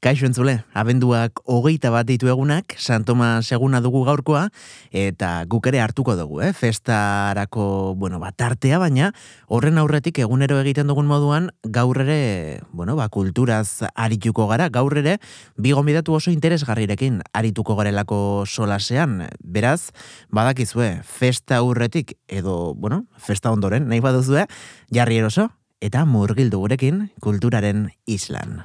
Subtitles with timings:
[0.00, 4.46] Kaixo entzule, abenduak hogeita bat ditu egunak, Santoma seguna dugu gaurkoa,
[4.96, 6.54] eta guk ere hartuko dugu, eh?
[6.56, 9.10] festarako, bueno, bat artea, baina
[9.52, 15.18] horren aurretik egunero egiten dugun moduan, gaur ere, bueno, ba, kulturaz arituko gara, gaur ere,
[15.60, 19.92] bidatu oso interesgarrirekin arituko garelako solasean, beraz,
[20.32, 24.48] badakizue, festa aurretik, edo, bueno, festa ondoren, nahi baduzue,
[24.88, 25.50] jarri eroso,
[25.84, 28.64] eta murgildu gurekin kulturaren islan.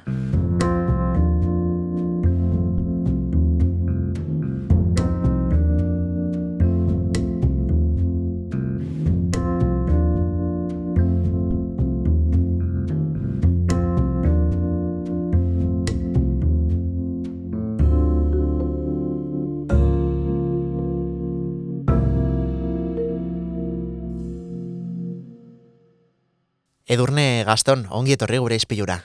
[26.86, 29.00] Edurne Gaston, ongi etorri gure izpilura.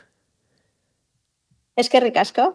[1.81, 2.51] Eskerrik asko.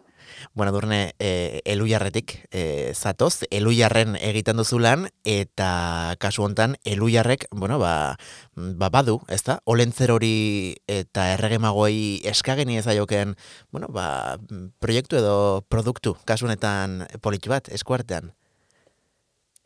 [0.54, 7.80] Bueno, Edurne, e, elujarretik e, zatoz, elujarren egiten duzu lan, eta kasu hontan elujarrek, bueno,
[7.82, 8.16] ba,
[8.54, 9.58] ba badu, ez da?
[9.64, 13.34] Olentzer hori eta erregemagoi eskageni ez aioken,
[13.74, 14.38] bueno, ba,
[14.78, 18.30] proiektu edo produktu, kasu honetan politxu bat, eskuartean.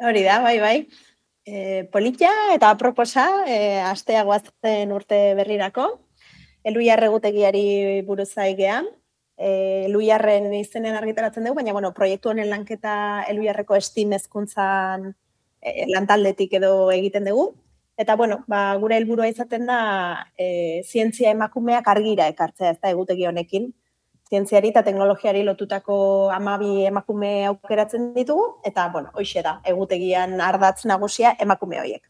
[0.01, 0.77] Hori da, bai, bai
[1.45, 5.89] e, politia eta proposa e, astea guazten urte berrirako.
[6.65, 8.89] Elu jarregutegiari buruz aigean.
[9.41, 15.15] E, elu jarren izenen argitaratzen dugu, baina bueno, proiektu honen lanketa elu jarreko estim ezkuntzan
[15.63, 17.55] e, lantaldetik edo egiten dugu.
[18.01, 19.81] Eta bueno, ba, gure helburua izaten da
[20.37, 23.73] e, zientzia emakumeak argira ekartzea ez da egutegi honekin
[24.31, 31.35] zientziari eta teknologiari lotutako amabi emakume aukeratzen ditugu, eta, bueno, hoxe da, egutegian ardatz nagusia
[31.41, 32.07] emakume horiek.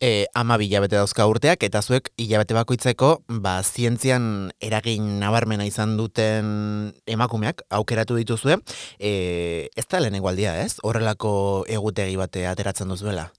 [0.00, 3.10] e, ama bilabete dauzka urteak, eta zuek hilabete bakoitzeko,
[3.42, 8.60] ba, zientzian eragin nabarmena izan duten emakumeak aukeratu dituzue,
[8.98, 10.78] e, ez da lehen egualdia, ez?
[10.86, 13.32] Horrelako egutegi bate ateratzen duzuela?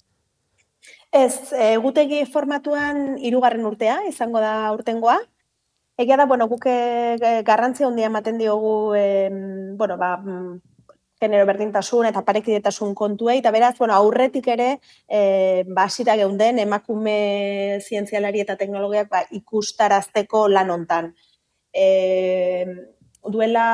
[1.15, 5.21] Ez, egutegi formatuan hirugarren urtea, izango da urtengoa,
[5.97, 6.71] Egia da, bueno, guke
[7.17, 9.29] eh, garrantzia handia ematen diogu, eh,
[9.79, 10.59] bueno, ba, mm,
[11.19, 14.67] genero berdintasun eta parekidetasun kontuei, eta beraz, bueno, aurretik ere,
[15.07, 21.09] eh, basira geunden, emakume zientzialari eta teknologiak ba, ikustarazteko lan hontan.
[21.73, 22.65] Eh,
[23.25, 23.67] duela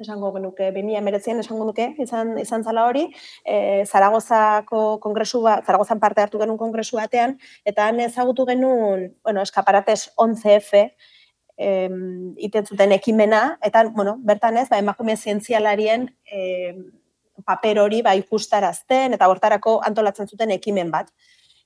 [0.00, 3.06] esango genuke, 2019 esango nuke, izan, izan zala hori,
[3.44, 9.44] e, Zaragozako kongresu ba, Zaragozan parte hartu genuen kongresu batean, eta han ezagutu genuen, bueno,
[9.46, 10.84] eskaparatez 11F,
[11.56, 16.74] em, iten zuten ekimena, eta, bueno, bertan ez, ba, emakume zientzialarien e,
[17.46, 21.12] paper hori ba, ikustarazten, eta bortarako antolatzen zuten ekimen bat.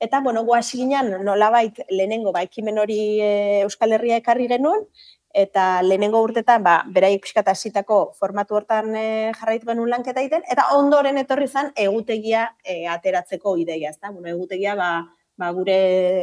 [0.00, 3.32] Eta, bueno, guaz ginen, nolabait lehenengo, ba, ekimen hori e,
[3.66, 4.86] Euskal Herria ekarri genuen,
[5.32, 10.66] eta lehenengo urtetan ba beraiek pixkat hasitako formatu hortan e, jarraitu genuen lanketa egiten eta
[10.74, 14.10] ondoren etorri zen egutegia e, ateratzeko ideia, ezta?
[14.10, 14.90] Bueno, egutegia ba,
[15.38, 15.78] ba gure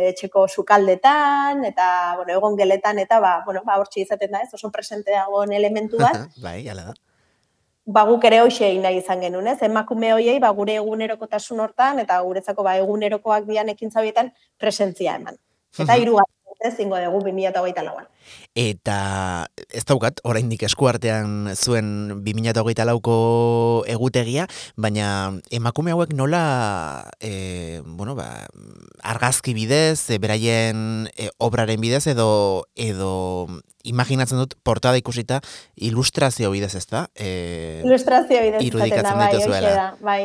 [0.10, 4.54] etxeko sukaldetan eta bueno, egon geletan eta ba bueno, ba hortzi izaten da, ez?
[4.54, 6.28] Oso presente dagoen elementu bat.
[6.46, 6.98] bai, hala da.
[7.88, 9.62] Ba guk ere hoxe egin nahi izan genuen, ez?
[9.64, 14.04] Emakume hoiei ba gure egunerokotasun hortan eta guretzako ba egunerokoak dian ekintza
[14.60, 15.40] presentzia eman.
[15.80, 16.37] Eta hirugarren ez
[16.76, 18.08] zingo dugu 2008 lauan.
[18.58, 23.18] Eta ez daukat, oraindik eskuartean zuen 2008 lauko
[23.88, 28.48] egutegia, baina emakume hauek nola e, bueno, ba,
[29.04, 33.48] argazki bidez, e, beraien e, obraren bidez, edo edo
[33.88, 35.40] imaginatzen dut portada ikusita
[35.76, 37.08] ilustrazio bidez ez da?
[37.16, 39.32] E, ilustrazio bidez, irudikatzen bai,
[40.02, 40.22] bai,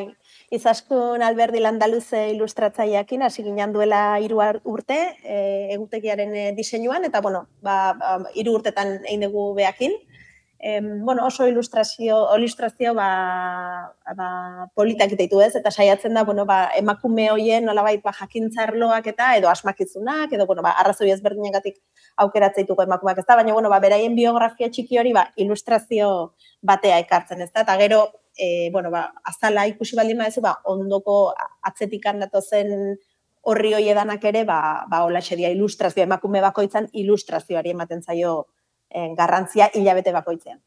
[0.53, 5.37] Izaskun Alberdi Landaluze ilustratzaileakin hasi ginen duela hiru urte e,
[5.73, 9.97] egutegiaren e, diseinuan eta bueno, ba, ba hiru urtetan egin dugu beakin.
[10.61, 10.77] E,
[11.09, 13.09] bueno, oso ilustrazio ilustrazio ba,
[14.15, 14.29] ba
[14.77, 19.49] politak ditu ez eta saiatzen da bueno, ba, emakume hoien nolabait ba jakintzarloak eta edo
[19.49, 21.81] asmakizunak edo bueno, ba arrazoi ezberdinagatik
[22.27, 23.41] aukeratzen ditugu emakumeak, ezta?
[23.41, 27.65] Baina bueno, ba beraien biografia txiki hori ba ilustrazio batea ekartzen, ezta?
[27.65, 32.97] Ta gero e, bueno, ba, azala ikusi baldin badezu, ba, ondoko atzetik handatu zen
[33.43, 34.59] horri hoi edanak ere, ba,
[34.91, 38.47] ba hola xeria ilustrazioa, emakume bakoitzan ilustrazioari ematen zaio
[38.91, 40.61] en, garrantzia hilabete bakoitzean.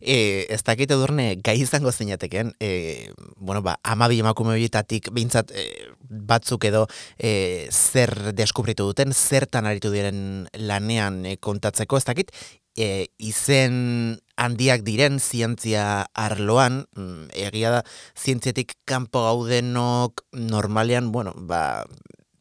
[0.00, 5.66] E, ez dakite durne gai izango zeinateken, e, bueno, ba, amabi emakume horietatik bintzat e,
[6.08, 6.86] batzuk edo
[7.18, 12.34] e, zer deskubritu duten, zertan aritu diren lanean e, kontatzeko, ez dakit,
[12.76, 17.82] e, izen handiak diren zientzia arloan, mm, egia da,
[18.18, 21.84] zientziatik kanpo gaudenok normalean, bueno, ba,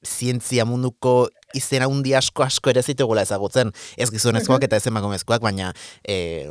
[0.05, 5.73] zientzia munduko izen handi asko asko ere zitugula ezagutzen, ez gizonezkoak eta ez emakumezkoak, baina
[6.03, 6.49] e,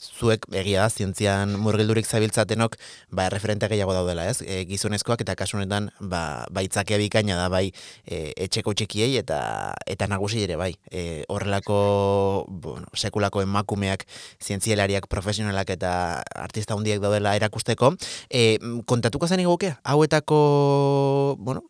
[0.00, 2.76] zuek egia da zientzian murgildurik zabiltzatenok
[3.10, 4.40] ba referente gehiago daudela, ez?
[4.42, 7.70] E, gizonezkoak eta kasu honetan ba baitzake bikaina da bai
[8.06, 9.40] e, etxeko txikiei eta
[9.86, 10.72] eta nagusi ere bai.
[10.90, 14.06] E, horrelako bueno, sekulako emakumeak
[14.42, 15.92] zientzialariak profesionalak eta
[16.34, 17.94] artista hundiek daudela erakusteko,
[18.30, 20.40] e, kontatuko zen iguke hauetako
[21.38, 21.64] bueno,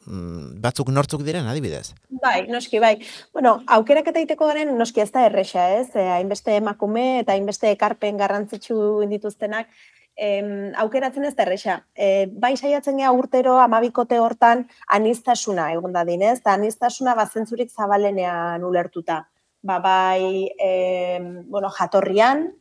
[0.63, 1.95] batzuk nortzuk diren adibidez.
[2.21, 2.99] Bai, noski bai.
[3.33, 5.89] Bueno, aukerak eta iteko garen noski ez da erresa, ez?
[5.95, 9.69] E, hainbeste emakume eta hainbeste ekarpen garrantzitsu indituztenak,
[10.17, 11.85] em, aukeratzen ez da.
[11.95, 18.65] E, bai saiatzen gea urtero amabikote hortan anistasuna egon da dinez, eta anistasuna bazentzurik zabalenean
[18.65, 19.29] ulertuta.
[19.63, 22.53] Ba, bai, em, bueno, jatorrian,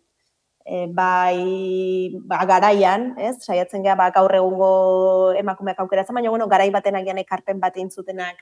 [0.66, 3.38] e, bai ba, garaian, ez?
[3.44, 8.38] Saiatzen gea ba, gaur egungo emakumeak aukeratzen, baina bueno, garai baten agian ekarpen bat zutenak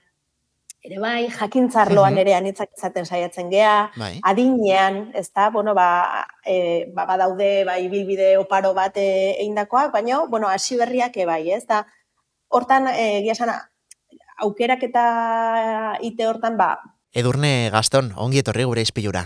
[0.87, 4.13] ere bai, jakintzarloan ere anitzak izaten saiatzen gea, bai.
[4.23, 10.23] adinean, ez da, bueno, ba, e, ba, badaude, bai, bilbide oparo bat e, eindakoak, baina,
[10.31, 11.83] bueno, hasi berriak bai, ez da,
[12.47, 13.59] hortan, e, giasana,
[14.47, 15.03] aukerak eta
[16.01, 16.77] ite hortan, ba...
[17.11, 19.25] Edurne Gaston, ongi etorri gure izpilura.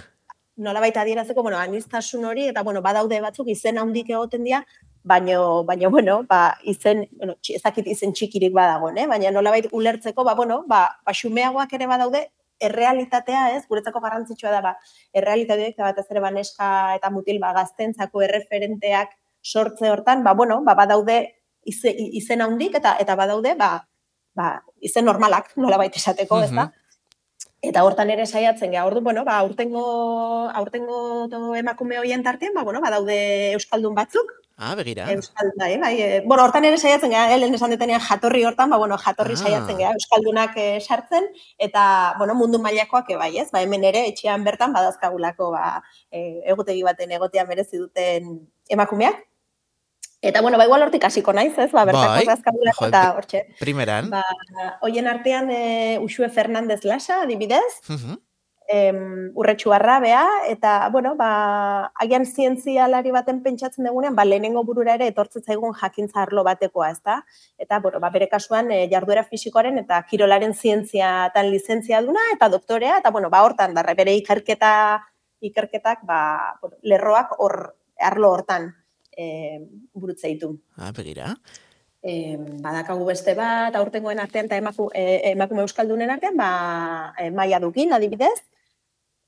[0.57, 4.63] Nola baita adierazeko, bueno, anistasun hori, eta, bueno, badaude batzuk izen handik egoten dira,
[5.03, 9.07] baino, baino, bueno, ba, izen, bueno, ezakit izen txikirik badago, eh?
[9.07, 12.27] baina nolabait ulertzeko, ba, bueno, ba, ba xumeagoak ere badaude,
[12.61, 14.75] errealitatea, ez, guretzako garrantzitsua da, ba,
[15.17, 20.75] errealitateak, eta batez ere baneska eta mutil, ba, gaztentzako erreferenteak sortze hortan, ba, bueno, ba,
[20.77, 21.23] badaude
[21.65, 23.71] izen, izen handik, eta eta badaude, ba,
[24.37, 24.51] ba,
[24.81, 26.69] izen normalak, nolabait esateko, ez da?
[27.61, 28.87] Eta hortan ere saiatzen gea.
[28.89, 29.83] Ordu, bueno, ba aurtengo
[30.49, 33.17] aurtengo emakume hoien tartean, ba bueno, badaude
[33.53, 34.31] euskaldun batzuk,
[34.61, 35.07] Ah, begira.
[35.09, 35.95] Euskal, bai, bai.
[35.97, 39.39] E, bueno, hortan ere saiatzen gara, helen esan detenean jatorri hortan, ba, bueno, jatorri ah.
[39.41, 41.25] saiatzen gara, Euskaldunak e, sartzen,
[41.57, 41.83] eta,
[42.19, 43.47] bueno, mundu mailakoak bai, ez?
[43.49, 45.81] Ba, hemen ere, etxean bertan, badazkagulako, ba,
[46.13, 48.35] e, egutegi baten egotea merezi duten
[48.69, 49.25] emakumeak.
[50.21, 51.71] Eta, bueno, ba, igual hortik hasiko naiz, ez?
[51.73, 52.91] Ba, bertako bai.
[52.91, 53.47] eta hortxe.
[53.63, 54.13] Primeran.
[54.13, 54.21] Ba,
[54.85, 58.19] hoien artean, e, Uxue Fernandez Lasa, adibidez, uh
[58.67, 65.07] em, urretxu arrabea, eta, bueno, ba, agian zientzialari baten pentsatzen dugunean, ba, lehenengo burura ere
[65.11, 67.21] etortzen zaigun jakintza arlo batekoa, ez da?
[67.57, 72.49] Eta, bueno, ba, bere kasuan, e, jarduera fisikoaren eta kirolaren zientzia eta lizentzia duna, eta
[72.49, 74.73] doktorea, eta, bueno, ba, hortan, darre, bere ikerketa,
[75.41, 76.21] ikerketak, ba,
[76.61, 77.57] bueno, lerroak hor,
[78.01, 78.71] arlo hortan
[79.11, 80.55] e, burutzeitu.
[80.77, 81.35] Ah, begira.
[82.01, 87.59] E, badakagu beste bat, aurtengoen artean eta emaku, e, emakume euskaldunen artean, ba, e, maia
[87.61, 88.39] dukin, adibidez,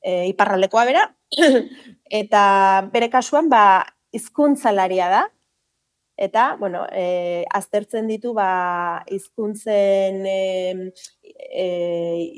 [0.02, 1.04] e, iparraldekoa bera,
[2.22, 2.44] eta
[2.94, 5.22] bere kasuan ba, hizkuntzalaria da,
[6.16, 11.02] eta bueno, e, aztertzen ditu ba hizkuntzen e,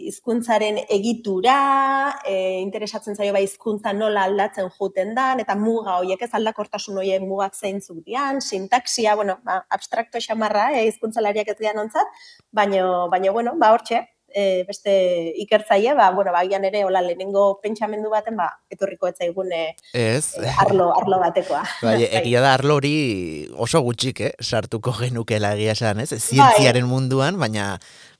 [0.07, 6.31] hizkuntzaren egitura, e, interesatzen zaio ba hizkuntza nola aldatzen joeten dan eta muga hoiek ez
[6.33, 12.07] aldakortasun hoiek mugak zeintzuk dian, sintaxia, bueno, ba abstrakto xamarra, hizkuntzalariak ez dian ontzat,
[12.51, 14.05] baino baino bueno, ba hortxe,
[14.35, 14.93] e, beste
[15.39, 20.35] ikertzaile, ba, bueno, ba, ere, hola, lehenengo pentsamendu baten, ba, etorriko etzaigun e, ez.
[20.37, 21.63] E, arlo, arlo batekoa.
[21.85, 24.31] Bai, bai, egia da arlo hori oso gutxik, eh?
[24.41, 26.09] sartuko genukela egia esan, ez?
[26.11, 26.91] Zientziaren bai.
[26.91, 27.75] munduan, baina...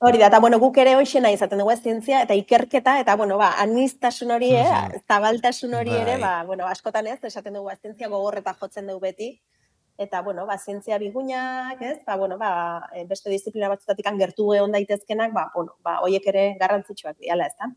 [0.06, 3.54] Hori da, eta bueno, guk ere hoxena izaten dugu zientzia, eta ikerketa, eta bueno, ba,
[3.64, 6.22] anistasun hori, eh, zabaltasun hori ere, bai.
[6.22, 9.34] ba, bueno, askotan ez, esaten dugu zientzia gogorreta jotzen dugu beti,
[9.98, 12.00] eta bueno, ba zientzia bigunak, ez?
[12.06, 16.46] Ba bueno, ba e, beste disiplina batzutatik gertu egon daitezkenak, ba bueno, ba hoiek ere
[16.60, 17.76] garrantzitsuak diala, ezta?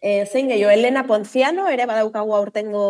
[0.00, 2.82] Eh, zein gehiago, Elena Ponciano ere badaukagu aurtengo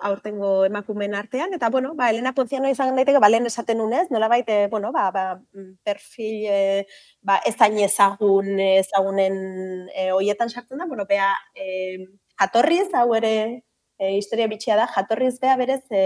[0.00, 4.48] aurtengo emakumen artean eta bueno, ba Elena Ponciano izan daiteke ba lehen esaten unez, nolabait
[4.48, 6.86] eh bueno, ba, ba mm, perfil eh
[7.20, 11.98] ba ezain ezagun ezagunen eh hoietan sartzen da, bueno, bea eh
[12.38, 13.64] jatorriz hau ere
[13.98, 16.02] e, historia bitxia da, jatorriz beha berez e,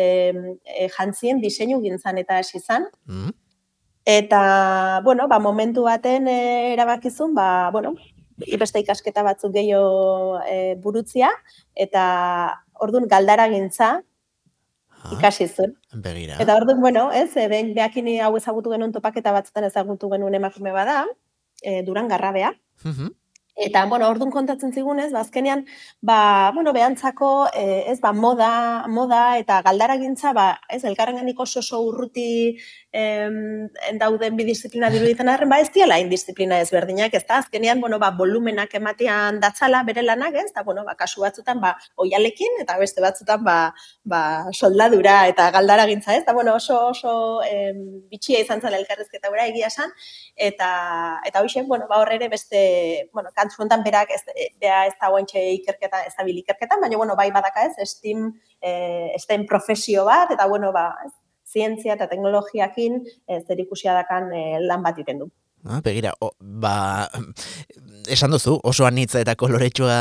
[0.64, 2.88] e, jantzien diseinu gintzan eta hasi zan.
[3.06, 3.34] Mm.
[4.06, 6.38] Eta, bueno, ba, momentu baten e,
[6.74, 7.96] erabakizun, ba, bueno,
[8.60, 11.32] beste ikasketa batzuk gehiago e, burutzia,
[11.74, 12.04] eta
[12.78, 13.96] ordun galdara gintza,
[15.16, 15.74] ikasi zuen.
[15.92, 16.38] Begira.
[16.42, 20.74] Eta orduan, bueno, ez, e, ben, behakini hau ezagutu genuen topaketa batzutan ezagutu genuen emakume
[20.74, 21.04] bada,
[21.62, 22.54] e, duran garrabea.
[22.84, 23.14] Mm
[23.56, 25.62] Eta, bueno, orduan kontatzen zigunez, ba, azkenean,
[26.04, 31.80] ba, bueno, behantzako, eh, ez, ba, moda, moda eta galdaragintza, ba, ez, elkarrenganik oso oso
[31.80, 32.58] urruti
[32.92, 37.98] em, dauden bi disiplina diruditzen arren, ba, ez diala indisziplina ezberdinak, ez da, azkenean, bueno,
[37.98, 42.76] ba, volumenak ematean datzala bere lanak, ez, eta, bueno, ba, kasu batzutan, ba, oialekin, eta
[42.82, 43.56] beste batzutan, ba,
[44.04, 44.22] ba,
[44.52, 47.16] soldadura eta galdaragintza, ez, eta, bueno, oso, oso
[47.48, 47.80] em,
[48.12, 49.96] bitxia izan zela elkarrezketa bera egia esan,
[50.36, 50.70] eta,
[51.24, 54.22] eta hoxe, bueno, ba, horre ere beste, bueno, kantzu honetan berak ez,
[54.60, 58.32] bea ez da guantxe ikerketa, ez da bil ikerketa, baina, bueno, bai badaka ez, estim,
[58.60, 60.90] eh, estem profesio bat, eta, bueno, ba,
[61.46, 63.00] zientzia eta teknologiakin
[63.30, 65.30] ez zer ikusia dakan eh, lan bat iten du.
[65.68, 67.10] Ah, begira, o, ba,
[68.06, 69.96] esan duzu, oso anitza eta koloretsua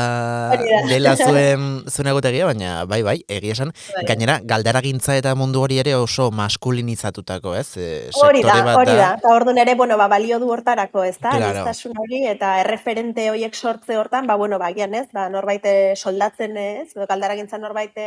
[0.86, 4.04] dela zuen zuen egotegia, baina bai, bai, egia esan, bai.
[4.06, 7.66] gainera, galderagintza eta mundu hori ere oso maskulinizatutako, ez?
[7.76, 7.88] E,
[8.22, 11.66] hori da, hori da, eta orduan ere, bueno, ba, balio du hortarako, ez da, claro.
[12.04, 16.94] hori, eta erreferente horiek sortze hortan, ba, bueno, ba, gian, ez, ba, norbait soldatzen, ez,
[17.08, 17.98] galderagintza norbait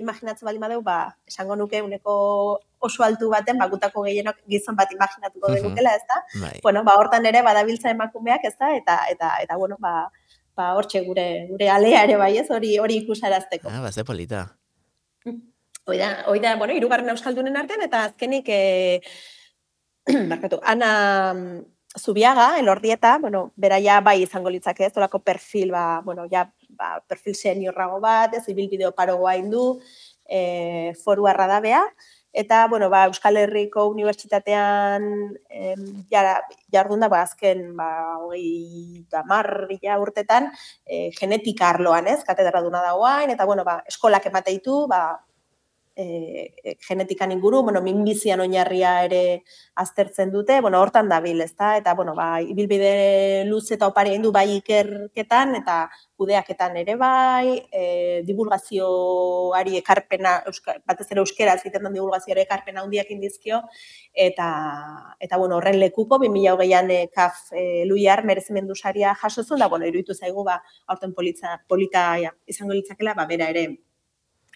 [0.00, 2.16] imaginatzen bali madeu, ba, esango nuke uneko
[2.78, 6.20] oso altu baten, bakutako gehienok gizon bat imaginatuko denukela, ez da?
[6.42, 6.54] Bai.
[6.62, 8.74] Bueno, ba, hortan ere badabiltza emakumeak, ez da?
[8.76, 10.10] Eta, eta, eta bueno, ba,
[10.56, 12.48] ba, hortxe gure, gure alea ere bai, ez?
[12.50, 13.70] Hori hori ikusarazteko.
[13.72, 14.46] Ah, baze polita.
[15.86, 19.00] Oida, oida, bueno, irugarren euskaldunen artean, eta azkenik, e,
[20.32, 20.90] barkatu, ana
[21.96, 26.44] Zubiaga, elordieta, bueno, bera ja bai izango litzake ez, olako perfil, ba, bueno, ja,
[26.76, 29.78] ba, perfil seniorrago bat, ez, ibil bideo parogoa indu,
[30.28, 31.80] e, foru arradabea,
[32.36, 35.04] Eta, bueno, ba, Euskal Herriko Unibertsitatean
[35.48, 36.34] em, jara,
[36.74, 37.88] jardun ba, azken, ba,
[38.20, 39.22] hogei da
[39.98, 40.50] urtetan,
[40.84, 45.00] e, genetika arloan, ez, katedra duna dagoain, eta, bueno, ba, eskolak emateitu, ba,
[45.96, 49.42] e, genetikan inguru, bueno, minbizian oinarria ere
[49.74, 51.76] aztertzen dute, bueno, hortan dabil, ezta?
[51.80, 58.22] Eta bueno, ba, ibilbide luz eta opari du bai ikerketan eta kudeaketan ere bai, e,
[58.28, 63.62] divulgazioari ekarpena, euska, batez ere euskera egiten den divulgazioari ekarpena handiak indizkio
[64.12, 64.48] eta
[65.20, 70.14] eta bueno, horren lekuko 2020an e, kaf e, Luiar merezimendu saria jaso da bueno, iruditu
[70.14, 73.66] zaigu ba aurten politza polita izango litzakela, ba bera ere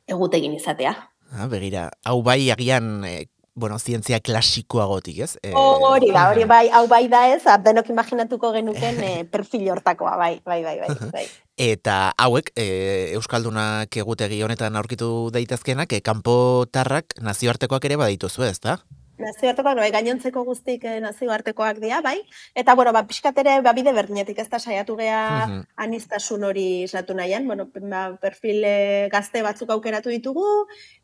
[0.07, 1.10] egutegin izatea.
[1.31, 5.37] Ah, begira, hau bai agian e, bueno, zientzia klasikoa gotik, ez?
[5.43, 10.17] E, hori da, hori bai, hau bai da ez, denok imaginatuko genuken e, perfil hortakoa,
[10.19, 11.11] bai, bai, bai, bai.
[11.13, 11.27] bai.
[11.71, 18.81] Eta hauek, e, Euskaldunak egutegi honetan aurkitu daitezkenak, e, kanpotarrak nazioartekoak ere badituzu ez, da?
[19.23, 22.19] Nazioartekoak, bai, gainontzeko guztik eh, nazioartekoak dira, bai.
[22.55, 27.15] Eta, bueno, ba, pixkatere, ba, bide berdinetik ez da saiatu gea mm anistasun hori islatu
[27.17, 27.47] nahian.
[27.49, 30.45] Bueno, ba, perfil eh, gazte batzuk aukeratu ditugu,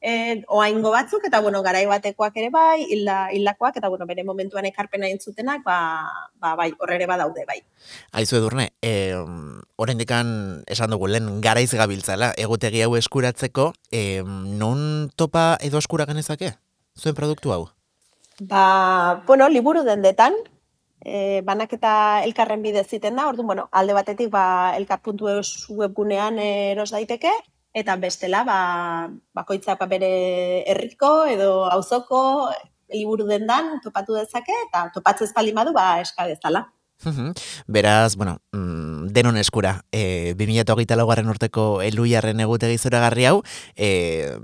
[0.00, 4.68] eh, oaingo batzuk, eta, bueno, garai batekoak ere bai, hilda, hildakoak, eta, bueno, bere momentuan
[4.68, 5.78] ekarpena intzutenak, ba,
[6.40, 7.62] ba, bai, horre ba daude, bai.
[8.12, 9.16] Aizu edurne, eh,
[9.96, 16.54] dikan esan dugu, lehen garaiz gabiltzala, egutegi hau eskuratzeko, eh, non topa edo eskura genezake?
[16.96, 17.66] Zuen produktu hau?
[18.40, 20.34] Ba, bueno, liburu dendetan,
[21.00, 27.32] e, banaketa elkarren bidez ziten da, orduan, bueno, alde batetik, ba, elkar.eus webgunean eros daiteke,
[27.72, 28.58] eta bestela, ba,
[29.32, 30.10] bakoitzak ba, bere
[30.68, 32.50] herriko edo auzoko
[32.92, 36.02] liburu dendan topatu dezake, eta topatzez pali madu, ba,
[37.00, 37.32] eskadezala.
[37.66, 43.42] Beraz, bueno, mm, denon eskura, e, 2008 laugarren urteko eluiarren egutegi zora garri hau,
[43.76, 44.36] e,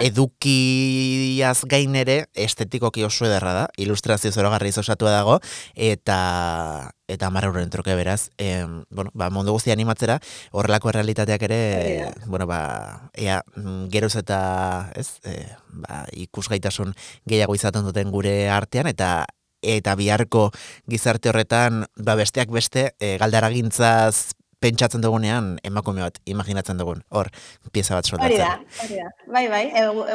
[0.00, 5.40] edukiaz gain ere estetikoki oso ederra da, ilustrazio zora garri izosatua dago,
[5.74, 10.20] eta eta marra truke beraz, e, bueno, ba, mundu guzti animatzera,
[10.52, 16.94] horrelako realitateak ere, bueno, ba, ea, mm, geroz eta, ez, e, ba, ikusgaitasun
[17.26, 19.26] gehiago izaten duten gure artean, eta
[19.62, 20.50] eta biharko
[20.88, 27.00] gizarte horretan ba besteak beste e, galdaragintzaz pentsatzen dugunean emakume bat imaginatzen dugun.
[27.08, 27.30] Hor,
[27.72, 28.44] pieza bat soldatzen.
[28.44, 29.12] Hori da, hori da.
[29.32, 29.64] Bai, bai,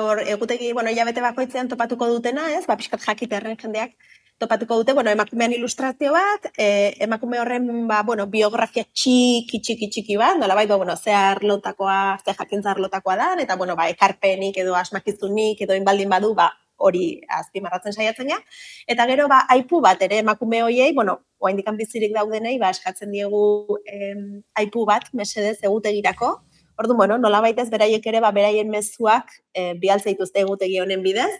[0.01, 2.65] hor eguteki, bueno, ilabete bakoitzean topatuko dutena, ez?
[2.69, 3.95] Ba, pixkat jakiterren jendeak
[4.37, 10.17] topatuko dute, bueno, emakumean ilustrazio bat, e, emakume horren, ba, bueno, biografia txiki, txiki, txiki
[10.19, 14.59] bat, nola bai, ba, bueno, ze arlotakoa, ze jakintza arlotakoa da, eta, bueno, ba, ekarpenik
[14.59, 18.39] edo asmakizunik edo inbaldin badu, ba, hori azpimarratzen saiatzen ja.
[18.87, 23.79] Eta gero ba aipu bat ere emakume hoiei, bueno, oraindik bizirik daudenei ba eskatzen diegu
[23.85, 26.35] em, aipu bat mesedez egutegirako.
[26.77, 31.31] Ordu bueno, nola baitez beraiek ere ba beraien mezuak e, bialtza dituzte egutegi honen bidez.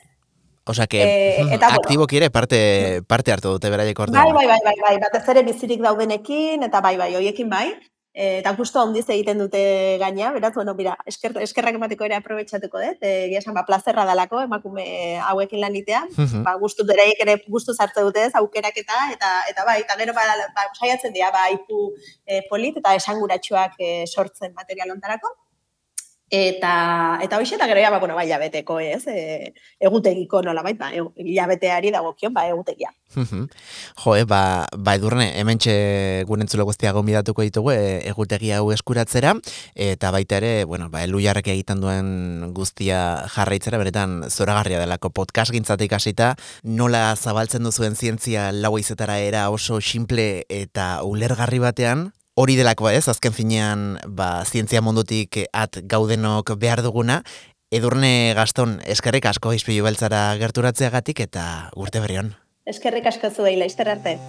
[0.65, 4.13] Osea que e, eta, aktibo bueno, parte parte hartu dute beraiek ordu.
[4.13, 7.75] Bai, bai, bai, bai, bai, batez ere bizirik daudenekin eta bai, bai, hoiekin bai.
[8.15, 9.61] Eta gustu handiz egiten dute
[9.99, 14.05] gaina, beraz, bueno, mira, esker, eskerrak emateko ere aprobetsatuko dut, e, gira esan, ba, plazerra
[14.07, 14.85] dalako, emakume
[15.29, 16.05] hauekin lanitea,
[16.45, 20.15] ba, gustu bereik ere gustu zartze dute ez, aukerak eta, eta, eta bai, eta gero,
[20.15, 20.23] ba,
[20.55, 21.89] ba saiatzen dira, ba, ipu
[22.25, 25.35] e, polit eta esanguratsuak e, sortzen material ontarako.
[26.33, 29.05] Eta eta hoxe eta gero ja ba bueno, bai labeteko, ez?
[29.05, 30.89] E, egutegiko nolabait, ba,
[31.21, 32.89] ilabeteari dagokion ba egutegia.
[33.15, 39.35] jo, e, ba, ba edurne, hementxe gurentzule guztia gonbidatuko ditugu e, egutegia hau eskuratzera
[39.75, 45.93] eta baita ere, bueno, ba Elujarrek egiten duen guztia jarraitzera beretan zoragarria delako podcast gintzatik
[45.93, 52.89] hasita, nola zabaltzen duzuen zientzia lau izetara era oso simple eta ulergarri batean, hori delako
[52.91, 57.21] ez, azken finean, ba, zientzia mundutik at gaudenok behar duguna,
[57.71, 61.45] edurne gaston eskerrik asko izpilu beltzara gerturatzeagatik eta
[61.79, 62.35] urte berrion.
[62.65, 64.19] Eskerrik asko zuei, laizter arte.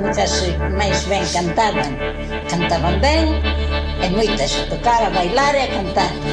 [0.00, 0.42] muitas
[0.76, 1.82] mais bem cantavam,
[2.48, 3.42] Cantavam bem,
[4.04, 6.25] e muitas tocaram a bailar e a cantar.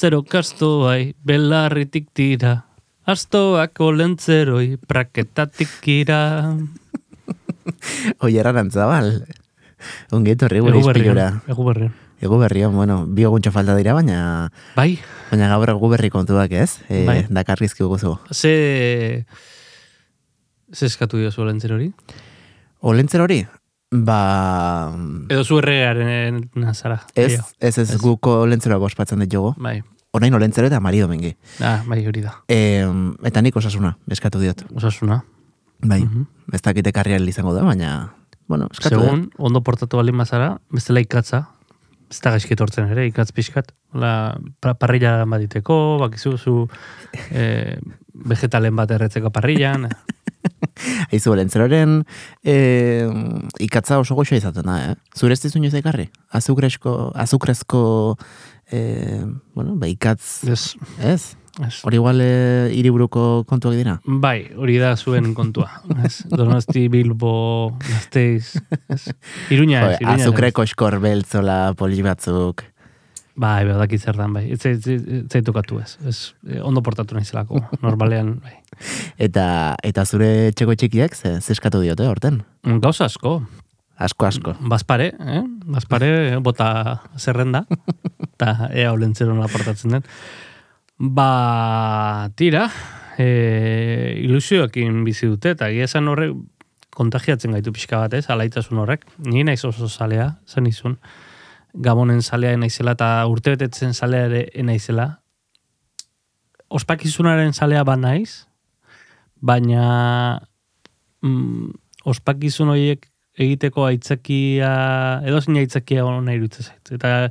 [0.00, 2.64] Olentzero kastoai, belarritik tira.
[3.04, 6.56] Astoak olentzeroi, praketatik ira.
[8.24, 9.26] Oi, eran zabal.
[10.10, 11.42] Ongeto horri gure izpilura.
[11.46, 11.92] Egu berrion.
[12.16, 14.48] Egu berrion, bueno, bi oguntxo falta dira, baina...
[14.72, 14.96] Bai.
[15.28, 16.80] Baina gaur egu berri kontuak ez?
[16.88, 17.18] E, bai.
[17.28, 18.16] Dakarrizki guzu.
[18.32, 19.26] Ze...
[20.72, 21.92] Ze eskatu dira zu olentzer hori?
[22.80, 23.42] Olentzer hori?
[23.90, 24.94] Ba...
[25.28, 27.00] Edo zu errearen nazara.
[27.14, 27.98] Ez, ez, ez, ez.
[27.98, 29.54] guko olentzera bospatzen dut jogo.
[29.58, 29.80] Bai.
[30.14, 31.32] Orain olentzera eta marido mengi.
[31.62, 32.36] Ah, bai, hori da.
[32.50, 32.86] E,
[33.26, 34.62] eta nik osasuna, eskatu diot.
[34.74, 35.20] Osasuna.
[35.82, 36.26] Bai, uh -huh.
[36.52, 38.14] ez dakite karrial izango da, baina,
[38.46, 41.48] bueno, eskatu Segun, ondo portatu balin mazara, bestela ikatza,
[42.10, 46.68] ez da gaizkit hortzen ere, ikatz pixkat, la, parrilla baditeko, bakizu, zu,
[47.30, 47.78] eh,
[48.30, 49.88] vegetalen bat erretzeko parrillan.
[51.12, 52.00] Aizu, olentzeroren
[52.44, 52.56] e,
[53.62, 54.94] ikatza oso goxoa izaten da, eh?
[55.16, 56.08] Zure ez dizun ekarri?
[56.36, 57.82] Azukrezko, azukrezko,
[58.70, 58.80] e,
[59.54, 61.36] bueno, ba, ikatz, Ez, ez?
[61.60, 61.74] ez.
[61.84, 63.98] Hori igual e, hiriburuko kontuak dira?
[64.04, 65.68] Bai, hori da zuen kontua.
[66.04, 66.22] Ez?
[66.30, 68.54] Donosti, Bilbo, Gasteiz.
[68.88, 69.02] Ez?
[69.50, 72.64] Iruña ez, Iruña azukreko eskor beltzola poli batzuk.
[73.40, 74.42] Bai, badaki zer dan, bai.
[74.52, 75.94] Ez zait- ez zaitukatu ez.
[76.06, 76.18] ez.
[76.48, 78.58] eh, Ondo portatu naizelako, normalean, bai.
[79.16, 82.42] Eta, eta zure txeko txikiak ze, zeskatu diote, horten?
[82.84, 83.38] Gauza asko.
[84.00, 84.54] Asko, asko.
[84.60, 85.40] Bazpare, eh?
[85.72, 86.10] Bazpare
[86.46, 87.64] bota zerrenda.
[88.34, 90.06] Eta ea olentzero nola portatzen den.
[91.00, 92.66] Ba, tira,
[93.20, 96.36] e, ilusioekin bizi dute, eta egia esan horrek
[96.96, 99.06] kontagiatzen gaitu pixka bat ez, alaitasun horrek.
[99.24, 100.98] Ni naiz oso zalea, zen izun.
[101.74, 105.08] Gabonen zalea naizela eta urtebetetzen zalea ere naizela.
[106.70, 108.46] Ospakizunaren zalea ba naiz,
[109.40, 110.40] baina
[111.22, 111.70] mm,
[112.10, 113.06] ospakizun horiek
[113.40, 114.70] egiteko aitzakia,
[115.26, 116.92] edo zein aitzakia ona iruditzen zait.
[116.98, 117.30] Eta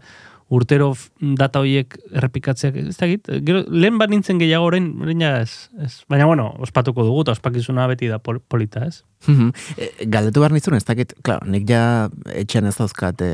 [0.50, 0.94] urtero
[1.38, 5.92] data horiek errepikatzeak, ez da egit, gero, lehen bat nintzen gehiago orain, orain ez, ez.
[6.10, 9.04] Baina bueno, ospatuko dugu, eta ospakizuna beti da pol- polita, ez?
[9.28, 9.50] Mhm.
[9.78, 13.32] E, Galdetu behar nizun, ez dakit, klar, nik ja etxean ez dauzkat e,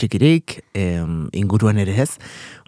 [0.00, 2.16] txikirik, em, inguruan ere ez.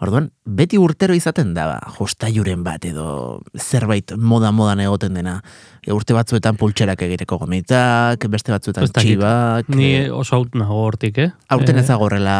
[0.05, 5.40] Orduan, beti urtero izaten da, ba, jostailuren bat edo zerbait moda-modan egoten dena.
[5.83, 9.16] E, urte batzuetan pultxerak egiteko gomitak, beste batzuetan dakit.
[9.16, 9.68] txibak.
[9.74, 11.31] Ni e, oso haut nago hortik, eh?
[11.48, 12.37] aurten Eh, ez agorrela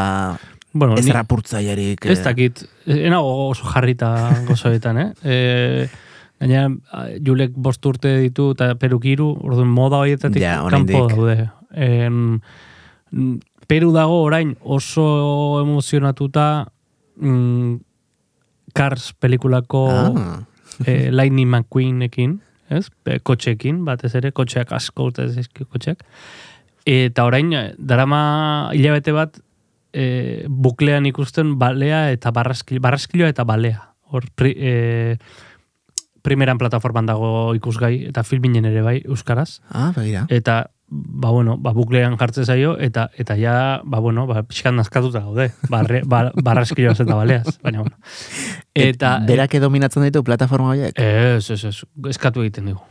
[0.79, 2.05] bueno, ez ni- rapurtzaiarik.
[2.07, 4.13] Ez dakit, ena oso jarrita
[4.49, 5.11] gozoetan, eh?
[5.25, 5.89] E,
[6.39, 6.67] Gaina,
[7.25, 11.47] Julek bost urte ditu eta perukiru, orduan moda horietatik Ja, kanpo daude.
[11.73, 15.07] Mm, Peru dago orain oso
[15.63, 16.67] emozionatuta
[17.17, 17.79] mm,
[18.77, 20.43] Cars pelikulako Ah,
[20.85, 22.37] eh, Lightning McQueenekin,
[22.69, 22.91] ez?
[23.09, 25.25] E, kotxeekin, batez ere, kotxeak asko urte
[25.65, 26.05] kotxeak.
[26.87, 29.41] Eta orain, eh, darama hilabete bat,
[29.97, 33.93] e, buklean ikusten balea eta barraskilo, barraskiloa eta balea.
[34.13, 34.73] Hor, pri, e,
[36.27, 39.61] primeran plataforman dago ikusgai, eta filminen ere bai, euskaraz.
[39.71, 40.27] ah, begira.
[40.29, 43.55] Eta, ba, bueno, ba, buklean jartzen zaio, eta eta ja,
[43.85, 47.97] ba, bueno, ba, pixkan nazkatuta gaude, barre, ba, barraskiloaz eta baleaz, baina, bueno.
[48.75, 50.99] Eta, Et, berak dominatzen ditu plataforma horiek?
[50.99, 51.77] Ez, ez, ez,
[52.11, 52.83] eskatu egiten dugu.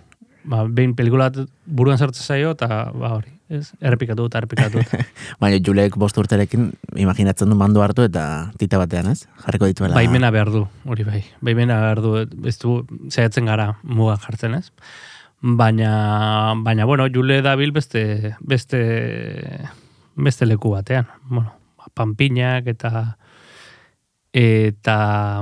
[0.45, 1.31] Ba, behin pelikula
[1.65, 3.71] buruan sartzen zaio, eta ba hori, ez?
[3.81, 4.83] Errepikatu eta errepikatu.
[5.41, 9.25] Baina Julek bost urterekin imaginatzen du mandu hartu eta tita batean, ez?
[9.45, 9.95] Jarriko dituela.
[9.97, 11.23] Baimena behar du, hori bai.
[11.45, 12.15] Baimena behar du,
[12.47, 12.77] ez du,
[13.09, 14.71] zaiatzen gara muga jartzen, ez?
[15.41, 18.79] Baina, baina, bueno, Jule dabil beste, beste,
[20.15, 21.05] beste leku batean.
[21.29, 21.53] Bueno,
[21.93, 23.17] panpinak eta
[24.35, 24.95] eta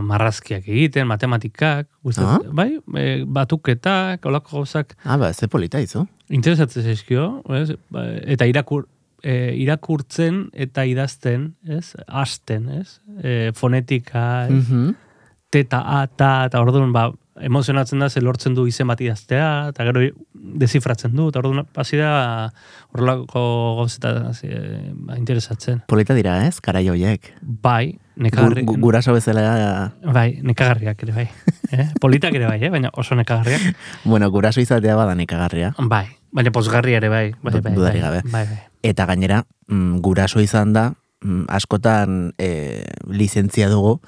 [0.05, 6.05] marrazkiak egiten, matematikak, gustatzen, bai, e, batuketak, olako gauzak, Ah, ba, ze polita izu.
[6.33, 7.73] Interesatzen zaizkio, ez?
[7.93, 8.87] Ba, eta irakur,
[9.23, 11.93] e, irakurtzen eta idazten, ez?
[12.07, 12.99] Asten, ez?
[13.21, 14.61] E, fonetika, ez?
[14.61, 14.93] Mhm.
[15.53, 19.85] teta, a, ta, eta orduan, ba, emozionatzen da, ze lortzen du izen bat idaztea, eta
[19.87, 22.51] gero desifratzen du, eta orduan, hasi da,
[22.93, 23.43] horrelako
[23.79, 25.81] gauzeta ba, interesatzen.
[25.89, 26.59] Polita dira, ez?
[26.61, 27.31] Karai horiek.
[27.41, 31.27] Bai, nekagarri, gu- guraso bezala, bai, nekagarriak ere bai.
[31.71, 31.87] Eh?
[32.03, 32.69] Politak ere bai, eh?
[32.69, 33.73] baina oso nekagarriak.
[34.05, 35.73] bueno, guraso izatea bada nekagarria.
[35.79, 37.31] Bai, baina pozgarria ere bai.
[37.41, 38.21] bai, bai, bai, gabe.
[38.29, 38.59] bai, bai.
[38.83, 40.91] Eta gainera, mm, guraso izan da,
[41.23, 44.01] mm, askotan e, lizentzia dugu,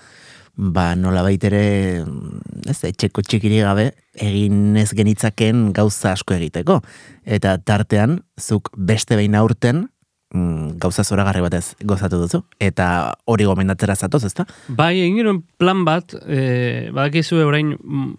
[0.55, 6.79] ba nola baitere, mm, ez, etxeko txikiri gabe, egin ez genitzaken gauza asko egiteko.
[7.25, 9.87] Eta tartean, zuk beste behin aurten,
[10.33, 12.43] mm, gauza zoragarri batez gozatu duzu.
[12.59, 14.47] Eta hori gomendatzera zatoz, ezta?
[14.67, 18.15] Bai, egin genuen plan bat, e, badakizu orain, mm,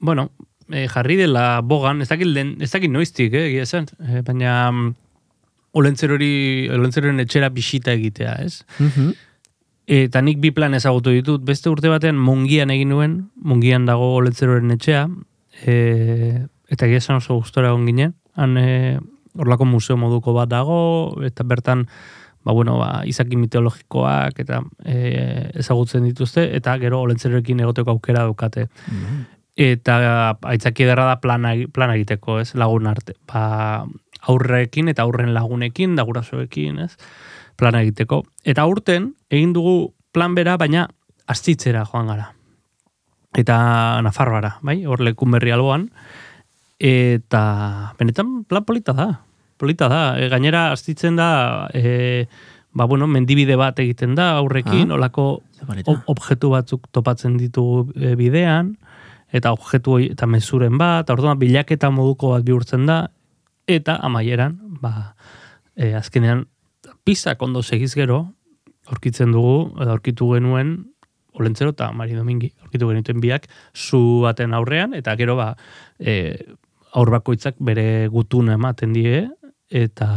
[0.00, 0.30] bueno,
[0.70, 4.70] e, jarri dela bogan, ez dakit, lehen, ez dakit noiztik, eh, egia esan, e, baina
[4.70, 4.94] mm,
[5.72, 8.62] olentzerori, olentzeroren etxera bisita egitea, ez?
[8.78, 9.12] Mhm.
[9.90, 14.70] Eta nik bi plan ezagutu ditut, beste urte batean mungian egin nuen, mungian dago olentzeroren
[14.76, 15.08] etxea,
[15.66, 15.74] e,
[16.70, 18.68] eta egia esan oso gustora egon ginen, han e,
[19.34, 20.76] horlako museo moduko bat dago,
[21.26, 21.88] eta bertan,
[22.46, 28.68] ba, bueno, ba, izaki mitologikoak eta e, ezagutzen dituzte, eta gero olentzerorekin egoteko aukera daukate.
[29.60, 29.96] Eta
[30.54, 33.18] aitzaki ederra da plana, plana egiteko, ez, lagun arte.
[33.26, 33.82] Ba,
[34.30, 36.94] aurrekin eta aurren lagunekin, da gurasoekin, ez,
[37.60, 38.22] plana egiteko.
[38.44, 40.86] Eta aurten, egin dugu plan bera, baina
[41.30, 42.30] astitzera joan gara.
[43.38, 45.90] Eta Nafarroara, bai, hor lekun berri alboan.
[46.80, 49.10] Eta benetan plan polita da.
[49.60, 50.16] Polita da.
[50.18, 52.26] E, gainera astitzen da, e,
[52.72, 54.94] ba, bueno, mendibide bat egiten da aurrekin, Ah.
[54.94, 55.42] olako
[55.92, 58.78] ob- objektu batzuk topatzen ditugu e, bidean,
[59.32, 63.10] eta objektu eta mezuren bat, orduan bilaketa moduko bat bihurtzen da,
[63.68, 65.14] eta amaieran, ba,
[65.76, 66.46] e, azkenean,
[67.04, 68.32] pizak ondo segiz gero,
[68.90, 70.78] aurkitzen dugu, edo aurkitu genuen,
[71.38, 75.52] Olentzero eta Mari Domingi, aurkitu genituen biak, zu baten aurrean, eta gero ba,
[76.02, 76.34] e,
[76.98, 79.22] aur bakoitzak bere gutun ematen die,
[79.70, 80.08] eta,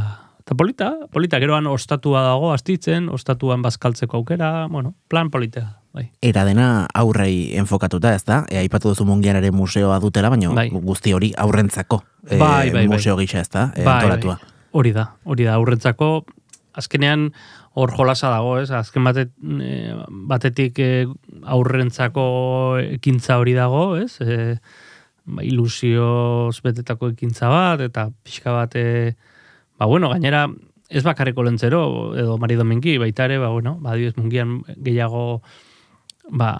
[0.41, 6.07] eta polita, polita, geroan ostatua dago astitzen, ostatuan bazkaltzeko aukera, bueno, plan politea, bai.
[6.25, 8.41] Era dena aurrei enfokatuta, ez da?
[8.49, 10.69] E, aipatu duzu mungian ere museoa dutela, baina Bai.
[10.73, 12.87] guzti hori aurrentzako e, Bai, bai, bai.
[12.89, 13.69] museo gisa, ez da?
[13.77, 14.39] E, Bai, bai.
[14.73, 16.25] Hori da, hori da, aurrentzako,
[16.73, 17.31] azkenean
[17.73, 18.69] hor jolasa dago, ez?
[18.71, 19.31] Azken batet,
[19.61, 19.93] eh,
[20.29, 21.05] batetik eh,
[21.43, 22.25] aurrentzako
[22.83, 24.17] ekintza hori dago, ez?
[24.21, 24.57] E,
[25.25, 29.15] ba, ilusioz betetako ekintza bat, eta pixka bat, e,
[29.79, 30.47] ba, bueno, gainera,
[30.89, 31.83] ez bakarreko lentzero,
[32.19, 35.41] edo Mari Domingi, baita ere, ba, bueno, ba, adibidez, mungian gehiago,
[36.29, 36.51] ba,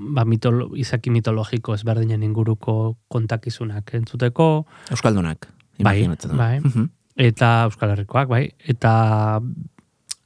[0.00, 5.46] ba mitolo, izaki mitologiko ezberdinen inguruko kontakizunak entzuteko, Euskaldunak,
[5.78, 6.38] Bai, imaginatzen dut.
[6.40, 6.56] bai.
[6.60, 6.88] Mhm.
[7.16, 8.92] Eta Euskal Herrikoak, bai, eta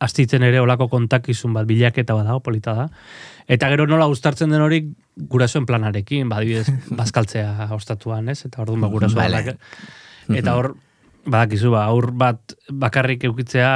[0.05, 2.89] astitzen ere olako kontakizun bat bilaketa bat dago, polita da.
[3.49, 4.83] Eta gero nola uztartzen den hori
[5.31, 6.69] gurasoen planarekin, ba, adibidez,
[7.01, 8.43] bazkaltzea ostatuan, ez?
[8.49, 9.29] Eta orduan ba, gurasoa.
[9.29, 9.57] Vale.
[10.35, 10.75] Eta hor,
[11.25, 13.71] badakizu, ba, aur bat bakarrik eukitzea,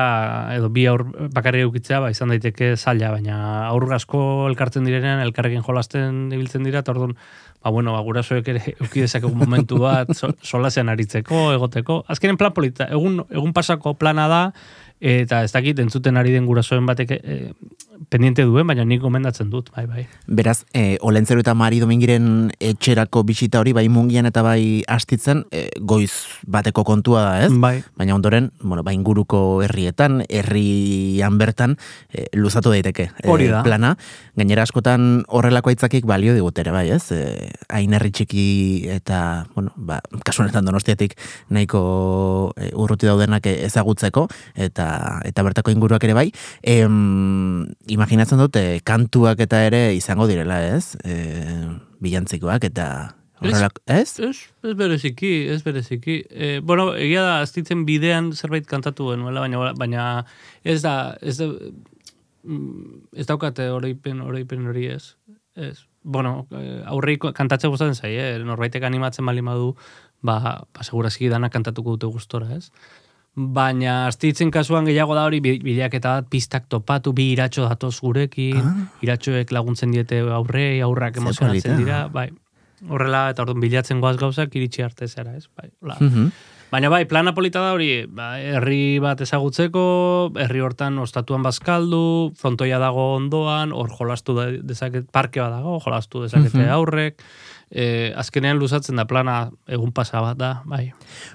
[0.57, 5.65] edo bi aur bakarrik eukitzea, ba, izan daiteke zaila, baina aur asko elkartzen direnean, elkarrekin
[5.67, 7.17] jolasten ibiltzen dira, eta orduan,
[7.63, 12.03] ba, bueno, ba, gurasoek ere euki dezakegu momentu bat, so, solasean aritzeko, egoteko.
[12.09, 14.43] Azkenen plan polita, egun, egun pasako plana da,
[15.01, 17.39] eta ez dakit entzuten ari den gurasoen batek e,
[18.09, 20.05] pendiente duen, baina nik gomendatzen dut, bai, bai.
[20.27, 25.69] Beraz, e, Olentzero eta Mari Domingiren etxerako bisita hori, bai mungian eta bai astitzen, e,
[25.81, 26.13] goiz
[26.47, 27.51] bateko kontua da, ez?
[27.53, 27.83] Bai.
[27.99, 31.77] Baina ondoren, bueno, ba, inguruko herrietan, herrian bertan,
[32.13, 33.63] e, luzatu daiteke Hori da.
[33.67, 33.97] plana.
[34.39, 37.11] Gainera askotan horrelako aitzakik balio digutere, bai, ez?
[37.15, 38.45] E, hain herri txiki
[38.95, 39.21] eta,
[39.57, 41.17] bueno, ba, kasu honetan donostiatik
[41.55, 41.83] nahiko
[42.55, 44.29] e, urruti daudenak ezagutzeko,
[44.69, 44.89] eta
[45.27, 46.29] eta bertako inguruak ere bai.
[46.63, 50.95] Em, imaginatzen dute, kantuak eta ere izango direla, ez?
[51.03, 51.19] E,
[52.05, 52.89] bilantzikoak eta
[53.43, 54.19] horrelako, ez?
[54.23, 56.23] Ez, ez bereziki, ez bereziki.
[56.31, 60.09] E, bueno, egia da, aztitzen bidean zerbait kantatu genuela, baina, baina
[60.63, 61.53] ez da, ez da,
[63.17, 65.17] ez daukate oroipen, oroipen hori ez.
[65.57, 65.85] Ez.
[66.05, 68.39] Bueno, eh, aurrei kantatzen gustatzen zaie, eh?
[68.45, 69.75] norbaitek animatzen bali badu,
[70.23, 70.39] ba,
[70.73, 72.71] ba segurazki dana kantatuko dute gustora, ez?
[73.39, 78.57] Baina astitzen kasuan gehiago da hori bi- bilaketa bat pistak topatu, bi iratxo datoz gurekin,
[78.57, 78.89] Ah.
[79.03, 82.31] iratxoek laguntzen diete aurrei, aurrak Ze emozionatzen dira, bai.
[82.89, 85.49] Horrela, eta orduan bilatzen goaz gauzak iritsi arte zera, ez?
[85.57, 85.97] Bai, hola.
[86.01, 86.31] Mhm.
[86.69, 89.83] Baina bai, plana polita da hori, ba, herri bat ezagutzeko,
[90.37, 96.21] herri hortan ostatuan bazkaldu, frontoia dago ondoan, hor jolastu da, dezaket, parke bat dago, jolastu
[96.27, 96.69] dezakete Mhm.
[96.75, 97.23] aurrek,
[97.71, 100.93] e, azkenean luzatzen da plana egun pasa bat da, bai.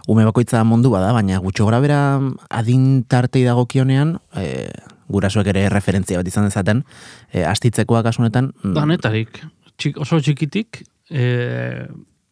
[0.08, 2.20] Ume bakoitza mundu bada, baina gutxo gora bera
[2.52, 4.70] adin tartei dagokionean, e,
[5.10, 6.84] gurasoek ere referentzia bat izan dezaten,
[7.32, 9.42] e, astitzekoa kasunetan, mm, Danetarik,
[9.78, 11.88] txik, oso txikitik, e,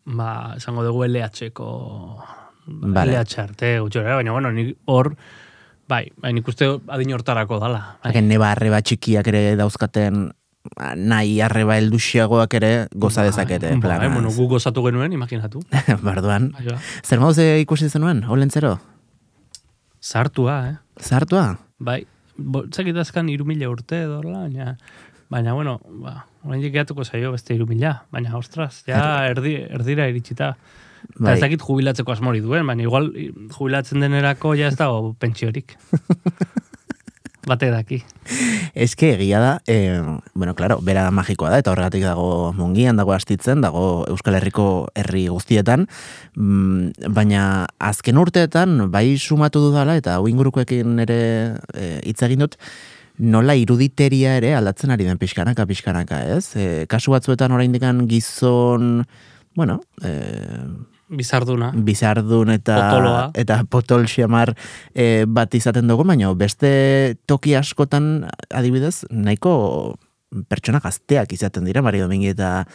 [0.05, 2.23] ba, esango dugu LH-ko,
[2.67, 3.15] Vale.
[3.17, 5.15] LH arte, gutxora, baina, bueno, nik hor,
[5.89, 7.81] bai, bai, nik uste adin hortarako dala.
[8.01, 8.11] Bai.
[8.11, 10.29] Hagen neba arreba txikiak ere dauzkaten
[10.75, 13.73] ba, nahi arreba helduxiagoak ere goza dezakete.
[13.73, 14.05] Bai, planaz.
[14.05, 15.63] bai, bueno, gu gozatu genuen, imaginatu.
[16.07, 16.51] Barduan.
[16.57, 16.79] Bai, ba.
[17.03, 18.77] Zer moduz e, ikusi zenuen, olentzero?
[20.01, 20.75] Sartua, eh?
[21.01, 21.45] Zartua?
[21.81, 22.01] Bai,
[22.37, 24.75] boltzakit azkan irumila urte edo, baina,
[25.31, 30.55] baina, bueno, ba, orain gehiatuko zaio beste irumila, baina, ostras, ja, erdi, erdira iritsita.
[31.17, 31.35] Bai.
[31.35, 33.11] Ez dakit jubilatzeko asmori duen, baina igual
[33.55, 35.75] jubilatzen denerako ja ez dago pentsiorik.
[37.49, 37.97] Bate daki.
[38.77, 39.97] Eske egia da, e,
[40.37, 45.25] bueno, claro, bera magikoa da, eta horregatik dago mungian, dago astitzen, dago Euskal Herriko herri
[45.25, 45.87] guztietan,
[46.37, 51.21] mm, baina azken urteetan, bai sumatu dudala, eta hau ingurukoekin ere
[51.73, 52.59] e, hitz egin dut,
[53.17, 56.45] nola iruditeria ere aldatzen ari den pixkanaka, pixkanaka, ez?
[56.53, 59.01] E, kasu batzuetan oraindikan gizon,
[59.55, 60.11] bueno, e,
[61.11, 61.71] Bizarduna.
[61.75, 63.23] bizardun eta Potoloa.
[63.35, 64.53] eta potol xamar
[64.95, 69.97] e, bat izaten dugu, baina beste toki askotan adibidez nahiko
[70.47, 72.65] pertsona gazteak izaten dira, Mari Domingi eta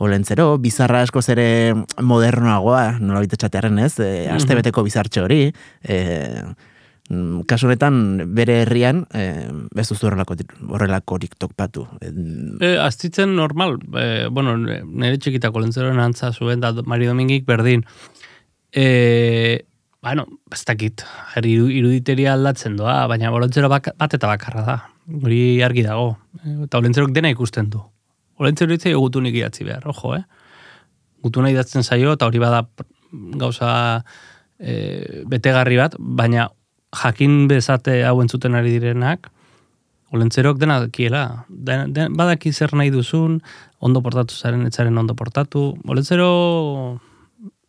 [0.00, 5.40] Olentzero, bizarra askoz ere modernoagoa, nola txatearen ez, e, aste beteko bizartxe hori,
[5.82, 5.98] e,
[7.50, 7.96] kasu honetan
[8.36, 9.24] bere herrian, e,
[9.76, 10.36] ez duzu horrelako,
[10.70, 11.86] horrelakorik tokpatu.
[12.00, 12.10] E,
[12.60, 17.82] E, aztitzen normal, e, bueno, nire txikitako lentzeroen antza zuen, da Mari Domingik berdin.
[18.72, 19.66] E,
[20.02, 21.04] bueno, ez dakit,
[21.42, 24.78] iruditeria aldatzen doa, baina olentzero bat eta bakarra da.
[25.10, 26.14] Hori argi dago.
[26.66, 27.82] Eta olentzerok dena ikusten du.
[28.40, 30.24] Olentzero itzai egutunik idatzi behar, ojo, eh?
[31.20, 32.62] gutuna idatzen zaio, eta hori bada
[33.36, 33.72] gauza
[34.58, 36.48] e, betegarri bat, baina
[36.96, 39.30] jakin bezate hau entzuten ari direnak,
[40.10, 41.46] olentzerok dena dakiela.
[41.48, 43.40] Den, den, badaki zer nahi duzun,
[43.78, 45.74] ondo portatu zaren, etzaren ondo portatu.
[45.86, 46.30] Olentzero,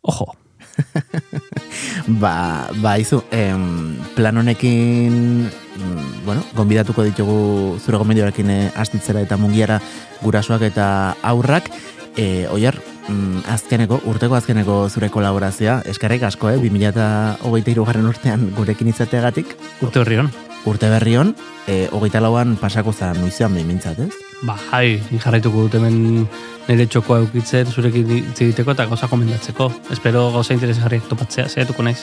[0.02, 0.32] ojo,
[2.22, 9.38] Ba, ba izu, em, plan honekin, mm, bueno, gonbidatuko ditugu zure gomendioarekin eh, astitzera eta
[9.40, 9.80] mungiara
[10.22, 10.86] gurasoak eta
[11.22, 11.70] aurrak,
[12.16, 18.88] e, oiar, mm, azkeneko, urteko azkeneko zure kolaborazioa, eskarrik asko, eh, 2008 garren urtean gurekin
[18.88, 20.30] izateagatik, urte horri hon.
[20.66, 21.34] urte berri hon,
[21.66, 24.12] e, hogeita lauan pasako zan nuizean behin mintzat, ez?
[24.42, 26.26] Ba, ni jarraituko dut hemen
[26.68, 29.70] nire txokoa eukitzen zurekin egiteko eta gauza komendatzeko.
[29.94, 32.00] Espero gauza interesgarriak topatzea, zehatuko naiz.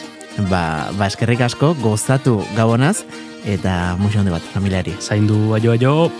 [0.49, 3.03] Ba, ba eskerrik asko, gozatu gabonaz,
[3.45, 4.93] eta muxo handi bat, familiari.
[4.99, 6.11] Zaindu, aio, aio.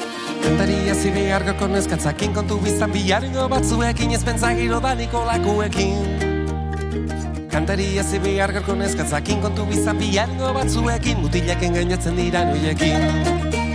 [0.44, 6.28] Kantaria zibi argoko neskatzakin kontu bizan bilaringo batzuekin ez pentsagiro da nikolakuekin
[7.52, 13.69] Kantaria zibi argoko neskatzakin kontu bizan bilaringo batzuekin mutilaken gainatzen dira noiekin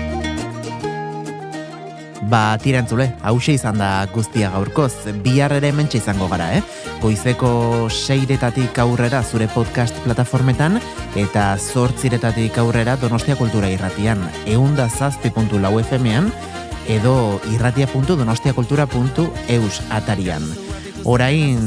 [2.23, 4.93] Ba, tirantzule, hause izan da guztia gaurkoz,
[5.25, 6.63] bihar ere hementxe izango gara, eh?
[7.03, 7.51] Goizeko
[7.91, 10.81] seiretatik aurrera zure podcast plataformetan,
[11.21, 16.33] eta zortziretatik aurrera Donostia Kultura irratian, eunda zazpi.lau FM-ean,
[16.89, 20.64] edo irratia.donostiakultura.eus atarian.
[21.05, 21.59] Orain,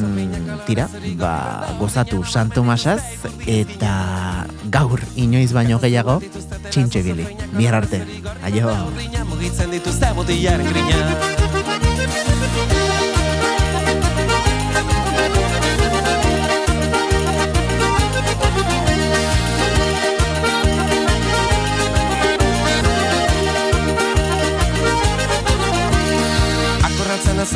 [0.66, 3.02] tira, ba, gozatu San Tomasaz,
[3.46, 6.20] eta gaur inoiz baino gehiago,
[6.72, 7.28] txintxe bili.
[7.54, 8.02] Bihar arte.
[8.44, 8.74] Aio.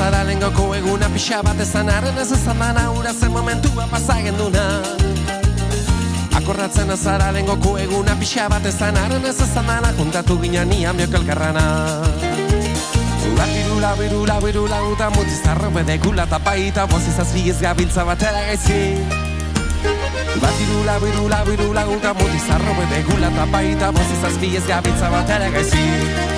[0.01, 4.63] Azara lengoko eguna pixa bat ezan arren ez ezan dana ura zen momentua pasagen duna
[6.39, 11.13] Akorratzen azara lengoko eguna pixa bat ezan arren ez ezan dana juntatu ginen nian biok
[11.19, 11.65] elkarrana.
[13.53, 18.81] Birula, birula, birula, uta mutizarro bede gula tapaita Bozizaz biez gabiltza batera gaizki.
[20.41, 26.31] Bat irula, birula, birula, uta mutizarro bede gula tapaita Bozizaz biez gabiltza batera gaizki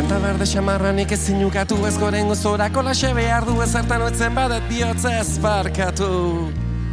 [0.00, 5.10] Kanta berde xamarranik ezin ukatu ez goren gozorako laxe behar du ezertan oetzen badet bihotza
[5.18, 6.08] ez barkatu.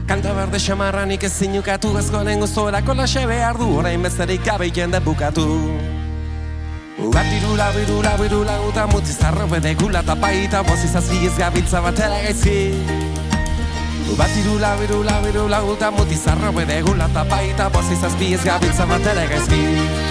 [0.10, 5.00] Kanta berde xamarranik ezin ukatu ez goren gozorako laxe behar du orain bezerik gabe jende
[5.06, 5.46] bukatu.
[7.14, 12.74] Bat irula, birula, birula, uta mutizarro bede gula tapaita Bozizaz ez gabiltza batera gaizki
[14.18, 20.07] Bat irula, birula, birula, uta mutizarro bede gula tapaita Bozizaz ez gabiltza batera gaizki